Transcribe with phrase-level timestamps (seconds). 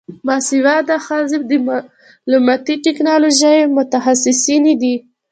[0.25, 4.95] باسواده ښځې د معلوماتي ټیکنالوژۍ متخصصینې دي.